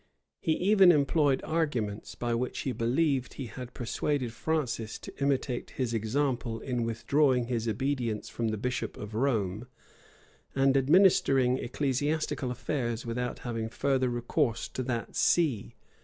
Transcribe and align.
He 0.39 0.53
even 0.53 0.91
employed 0.91 1.43
arguments, 1.43 2.15
by 2.15 2.33
which 2.33 2.61
he 2.61 2.71
believed 2.71 3.35
he 3.35 3.45
had 3.45 3.75
persuaded 3.75 4.33
Francis 4.33 4.97
to 4.97 5.13
imitate 5.21 5.69
his 5.77 5.93
example 5.93 6.59
in 6.59 6.81
withdrawing 6.85 7.45
his 7.45 7.67
obedience 7.67 8.27
from 8.27 8.47
the 8.47 8.57
bishop 8.57 8.97
of 8.97 9.13
Rome, 9.13 9.67
and 10.55 10.75
administering 10.75 11.59
ecclesiastical 11.59 12.49
affairs 12.49 13.05
without 13.05 13.37
having 13.45 13.69
further 13.69 14.09
recourse 14.09 14.67
to 14.69 14.81
that 14.81 15.15
see. 15.15 15.75